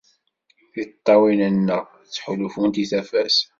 Tiṭṭawin-nneɣ 0.73 1.83
ttḥulfunt 2.03 2.75
i 2.83 2.85
tafat. 2.91 3.37